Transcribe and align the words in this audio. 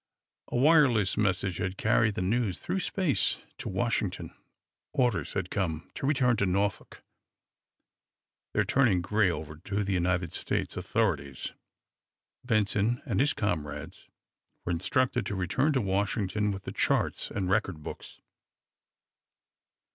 A 0.47 0.55
wireless 0.55 1.15
message 1.15 1.57
had 1.57 1.77
carried 1.77 2.15
the 2.15 2.23
news 2.23 2.57
through 2.59 2.79
space 2.79 3.37
to 3.59 3.69
Washington. 3.69 4.33
Orders 4.93 5.33
had 5.33 5.51
come 5.51 5.91
to 5.93 6.07
return 6.07 6.37
to 6.37 6.47
Norfolk, 6.47 7.03
there 8.55 8.63
turning 8.63 9.03
Gray 9.03 9.29
over 9.29 9.57
to 9.57 9.83
the 9.83 9.93
United 9.93 10.33
States 10.33 10.75
authorities. 10.75 11.53
Benson 12.43 13.03
and 13.05 13.19
his 13.19 13.33
comrades 13.33 14.07
were 14.65 14.71
instructed 14.71 15.23
to 15.27 15.35
return 15.35 15.71
to 15.73 15.81
Washington 15.81 16.49
with 16.49 16.63
the 16.63 16.71
charts 16.71 17.29
and 17.29 17.47
record 17.51 17.83
books. 17.83 18.19